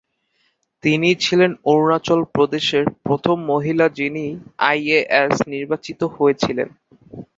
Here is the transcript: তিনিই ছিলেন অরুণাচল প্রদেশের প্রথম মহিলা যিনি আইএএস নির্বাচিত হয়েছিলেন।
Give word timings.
তিনিই 0.83 1.15
ছিলেন 1.15 1.51
অরুণাচল 1.71 2.19
প্রদেশের 2.35 2.85
প্রথম 3.05 3.37
মহিলা 3.51 3.85
যিনি 3.99 4.25
আইএএস 4.69 5.35
নির্বাচিত 5.53 5.99
হয়েছিলেন। 6.15 6.69